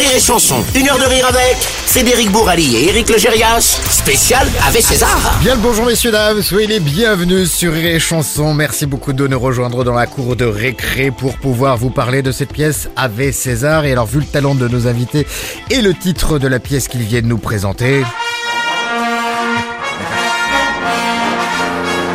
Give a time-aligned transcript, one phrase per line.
[0.00, 4.80] Rire et Chanson, une heure de rire avec Frédéric Bourali et Eric Legérias, spécial avec
[4.80, 5.38] César.
[5.42, 8.54] Bien le bonjour messieurs dames, soyez les bienvenus sur Rire et Chanson.
[8.54, 12.32] Merci beaucoup de nous rejoindre dans la cour de récré pour pouvoir vous parler de
[12.32, 13.84] cette pièce Ave César.
[13.84, 15.26] Et alors vu le talent de nos invités
[15.68, 18.02] et le titre de la pièce qu'ils viennent nous présenter...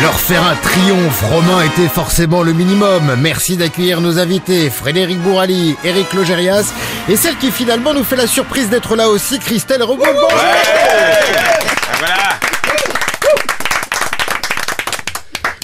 [0.00, 3.16] Leur faire un triomphe romain était forcément le minimum.
[3.18, 6.72] Merci d'accueillir nos invités, Frédéric Bourali, Eric Logérias,
[7.08, 10.06] et celle qui finalement nous fait la surprise d'être là aussi, Christelle Reboul.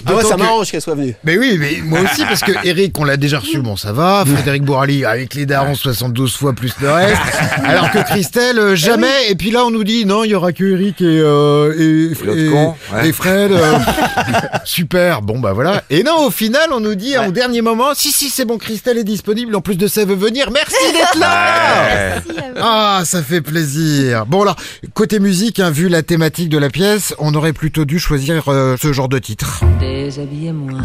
[0.06, 1.14] Ah ouais, ça que- m'arrange qu'elle soit venue.
[1.24, 4.24] Mais oui, mais moi aussi, parce que Eric, on l'a déjà reçu, bon, ça va.
[4.26, 7.20] Frédéric Bourali, avec les darons, 72 fois plus le reste.
[7.64, 9.30] Alors que Christelle, euh, jamais.
[9.30, 12.24] Et puis là, on nous dit, non, il y aura que Eric et, euh, et,
[12.24, 13.08] l'autre con, ouais.
[13.08, 13.52] et Fred.
[13.52, 13.78] euh,
[14.64, 15.22] super.
[15.22, 15.82] Bon, bah voilà.
[15.90, 18.98] Et non, au final, on nous dit, au dernier moment, si, si, c'est bon, Christelle
[18.98, 19.54] est disponible.
[19.56, 20.50] En plus de ça, elle veut venir.
[20.52, 22.20] Merci d'être là!
[22.60, 24.26] Ah, ça fait plaisir.
[24.26, 24.56] Bon, alors,
[24.94, 28.76] côté musique, hein, vu la thématique de la pièce, on aurait plutôt dû choisir euh,
[28.80, 29.60] ce genre de titre.
[29.94, 30.80] Déshabillez-moi,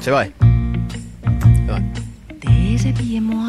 [0.00, 0.32] C'est vrai.
[2.42, 3.44] déshabillez-moi.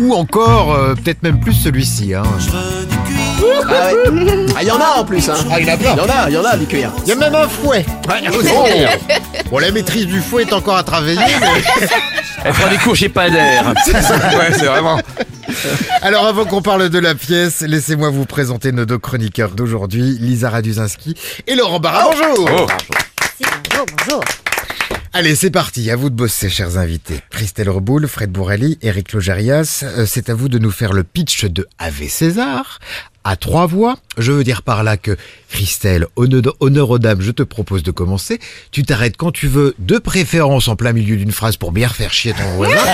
[0.00, 2.12] Ou encore, euh, peut-être même plus celui-ci.
[2.12, 2.24] Hein.
[2.24, 3.94] Ah ouais.
[4.56, 5.34] Ah, il y en a en plus, hein.
[5.48, 5.92] Ah, il y en a plein.
[5.92, 6.90] Il y en a, il y en a du cuir.
[7.04, 7.86] Il y a même un fouet.
[8.08, 8.66] Oh.
[9.50, 11.20] Bon, la maîtrise du fouet est encore à travailler.
[11.40, 11.86] mais-
[12.44, 13.36] Elle prend des cours chez Pader.
[13.38, 14.98] ouais, c'est vraiment.
[16.00, 20.50] Alors, avant qu'on parle de la pièce, laissez-moi vous présenter nos deux chroniqueurs d'aujourd'hui, Lisa
[20.50, 21.14] Raduzinski
[21.46, 22.10] et Laurent Barra.
[22.10, 22.50] Bonjour.
[22.52, 22.66] Oh.
[25.14, 25.90] Allez, c'est parti.
[25.90, 27.20] À vous de bosser, chers invités.
[27.28, 31.44] Christelle Reboul, Fred Bourrelli, Eric Logérias, euh, c'est à vous de nous faire le pitch
[31.44, 32.78] de Ave César
[33.24, 33.98] à trois voix.
[34.16, 35.16] Je veux dire par là que,
[35.50, 38.40] Christelle, honneur, honneur aux dames, je te propose de commencer.
[38.70, 42.12] Tu t'arrêtes quand tu veux, de préférence en plein milieu d'une phrase pour bien faire
[42.12, 42.74] chier ton voisin.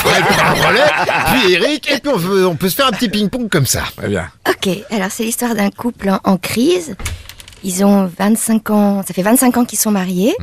[0.00, 2.92] Fred prend le relais, puis Eric, et puis on peut, on peut se faire un
[2.92, 3.84] petit ping-pong comme ça.
[3.96, 4.28] Très bien.
[4.48, 6.96] Ok, alors c'est l'histoire d'un couple en, en crise.
[7.64, 10.34] Ils ont 25 ans, ça fait 25 ans qu'ils sont mariés.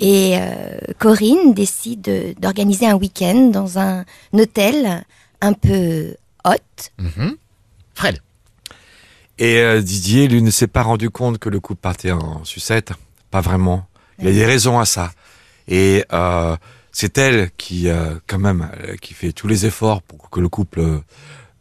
[0.00, 5.04] Et euh, Corinne décide de- d'organiser un week-end dans un hôtel
[5.40, 6.14] un peu
[6.44, 6.54] hot.
[7.94, 8.18] Fred.
[9.38, 12.92] Et euh, Didier, lui, ne s'est pas rendu compte que le couple partait en sucette.
[13.30, 13.86] Pas vraiment.
[14.18, 15.12] Il y a des raisons à ça.
[15.68, 16.56] Et euh,
[16.92, 18.68] c'est elle qui, euh, quand même,
[19.00, 20.80] qui fait tous les efforts pour que le couple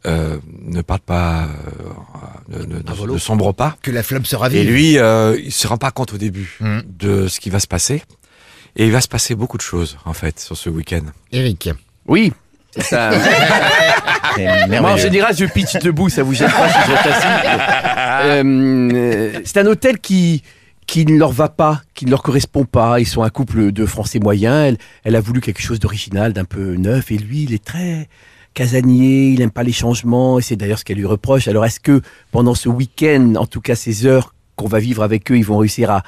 [0.08, 1.48] euh, ne parte pas,
[2.54, 3.76] euh, ne, ne- sombre pas.
[3.82, 4.70] Que la flamme se Et ravive.
[4.70, 6.84] lui, euh, il se rend pas compte au début Mhm.
[6.98, 8.02] de ce qui va se passer.
[8.76, 11.02] Et il va se passer beaucoup de choses, en fait, sur ce week-end.
[11.32, 11.70] Eric.
[12.08, 12.32] Oui,
[12.72, 13.10] c'est ça.
[14.82, 17.28] Moi, en général, je pitch debout, ça vous gêne pas si je reste assis.
[18.28, 20.44] Euh, c'est un hôtel qui
[20.86, 23.02] qui ne leur va pas, qui ne leur correspond pas.
[23.02, 24.68] Ils sont un couple de Français moyens.
[24.70, 28.08] Elle, elle a voulu quelque chose d'original, d'un peu neuf, et lui, il est très
[28.58, 29.30] casanier.
[29.30, 31.48] Il aime pas les changements, et c'est d'ailleurs ce qu'elle lui reproche.
[31.48, 32.02] Alors, est-ce que
[32.32, 35.58] pendant ce week-end, en tout cas ces heures qu'on va vivre avec eux, ils vont
[35.58, 36.04] réussir à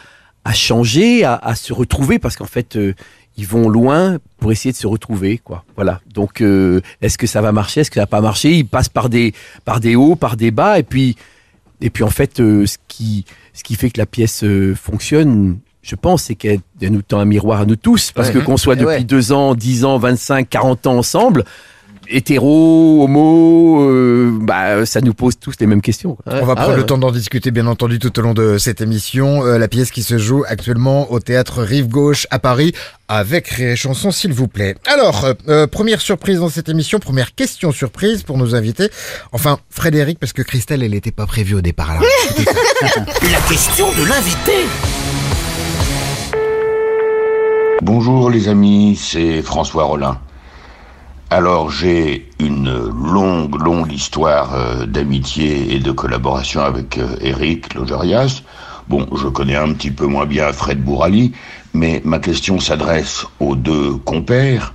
[0.45, 2.93] à changer, à, à se retrouver, parce qu'en fait, euh,
[3.37, 5.63] ils vont loin pour essayer de se retrouver, quoi.
[5.75, 5.99] Voilà.
[6.13, 7.81] Donc, euh, est-ce que ça va marcher?
[7.81, 8.53] Est-ce que ça va pas marcher?
[8.57, 9.33] Ils passent par des
[9.65, 11.17] par des hauts, par des bas, et puis
[11.81, 15.59] et puis en fait, euh, ce qui ce qui fait que la pièce euh, fonctionne,
[15.83, 18.35] je pense, c'est qu'elle elle nous tend un miroir à nous tous, parce Ouais.
[18.35, 19.03] que qu'on soit Eh depuis ouais.
[19.03, 21.43] deux ans, dix ans, 25, 40 ans ensemble.
[22.11, 26.17] Hétéro, homo, euh, bah, ça nous pose tous les mêmes questions.
[26.25, 26.85] On va Ah prendre ouais, le ouais.
[26.87, 29.45] temps d'en discuter bien entendu tout au long de cette émission.
[29.45, 32.73] Euh, la pièce qui se joue actuellement au théâtre Rive Gauche à Paris
[33.07, 34.75] avec et Chanson s'il vous plaît.
[34.87, 38.89] Alors, euh, première surprise dans cette émission, première question surprise pour nos invités.
[39.31, 41.89] Enfin, Frédéric, parce que Christelle, elle n'était pas prévue au départ.
[42.01, 43.05] Ça.
[43.31, 44.53] La question de l'invité.
[47.83, 50.19] Bonjour les amis, c'est François Rollin.
[51.31, 58.41] Alors j'ai une longue, longue histoire euh, d'amitié et de collaboration avec euh, Eric Logérias.
[58.87, 61.33] Bon, je connais un petit peu moins bien Fred Bourali,
[61.75, 64.73] mais ma question s'adresse aux deux compères.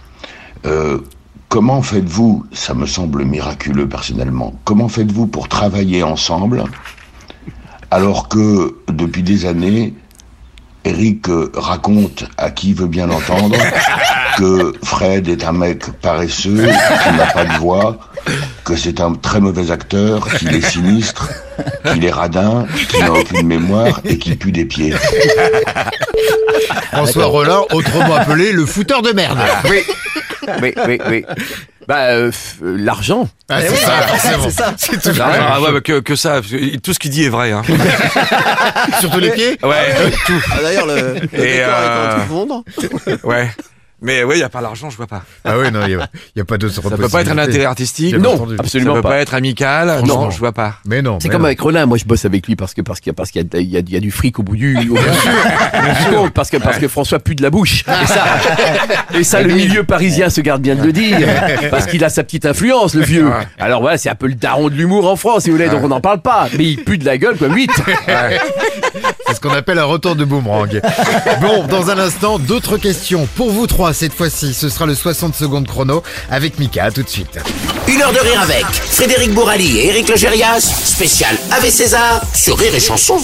[0.65, 1.01] Euh,
[1.49, 6.63] comment faites-vous, ça me semble miraculeux personnellement, comment faites-vous pour travailler ensemble
[7.91, 9.95] alors que depuis des années,
[10.85, 13.57] Eric raconte à qui veut bien l'entendre
[14.37, 16.69] que Fred est un mec paresseux,
[17.03, 17.99] qui n'a pas de voix,
[18.65, 21.31] que c'est un très mauvais acteur, qu'il est sinistre,
[21.93, 24.95] qu'il est radin, qu'il n'a aucune mémoire et qu'il pue des pieds.
[26.93, 29.41] François Rollin, autrement appelé le fouteur de merde.
[29.69, 29.81] Oui,
[30.63, 31.25] oui, oui, oui.
[31.89, 32.31] Bah, euh,
[32.63, 33.29] euh, l'argent.
[33.49, 34.75] Ah, c'est ça, forcément.
[34.79, 36.41] C'est toujours Ah ouais, bah, que, que ça,
[36.83, 37.51] tout ce qu'il dit est vrai.
[37.53, 37.63] Hein.
[39.01, 39.93] Surtout les pieds Ouais,
[40.25, 40.33] tout.
[40.53, 42.65] Ah, D'ailleurs, le, le décor Et, est euh, en train de fondre.
[43.25, 43.51] Ouais.
[44.05, 45.23] Mais ouais, il n'y a pas l'argent, je vois pas.
[45.45, 46.07] Ah oui, non, il n'y a,
[46.37, 48.15] il y a pas d'autre Ça peut pas être un intérêt artistique.
[48.17, 48.57] Non, entendu.
[48.57, 49.09] Ça absolument peut pas.
[49.09, 50.03] pas être amical.
[50.05, 50.75] Non, je vois pas.
[50.85, 51.19] Mais non.
[51.21, 51.47] C'est comme non.
[51.47, 53.97] avec Rollin, moi je bosse avec lui parce que parce qu'il y a, y, y
[53.97, 57.19] y du fric au bout du, au bout du compte, parce que parce que François
[57.19, 58.25] pue de la bouche et ça
[59.19, 61.27] et ça le milieu parisien se garde bien de le dire
[61.71, 63.31] parce qu'il a sa petite influence le vieux.
[63.59, 65.83] Alors voilà c'est un peu le daron de l'humour en France si vous voulez donc
[65.83, 67.71] on n'en parle pas mais il pue de la gueule comme 8
[69.27, 70.81] C'est ce qu'on appelle un retour de boomerang.
[71.41, 73.27] Bon, dans un instant, d'autres questions.
[73.37, 76.91] Pour vous trois, cette fois-ci, ce sera le 60 secondes chrono avec Mika.
[76.91, 77.39] Tout de suite.
[77.89, 82.75] Une heure de rire avec Frédéric Bourali et Eric Logérias, spécial Ave César sur Rire
[82.75, 83.19] et Chanson.